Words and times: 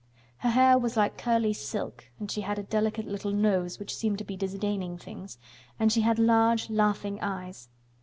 Her 0.39 0.49
hair 0.49 0.79
was 0.79 0.97
like 0.97 1.15
curly 1.15 1.53
silk 1.53 2.05
and 2.17 2.31
she 2.31 2.41
had 2.41 2.57
a 2.57 2.63
delicate 2.63 3.05
little 3.05 3.29
nose 3.31 3.77
which 3.77 3.95
seemed 3.95 4.17
to 4.17 4.23
be 4.23 4.35
disdaining 4.35 4.97
things, 4.97 5.37
and 5.79 5.91
she 5.91 6.01
had 6.01 6.17
large 6.17 6.71
laughing 6.71 7.19
eyes. 7.21 7.69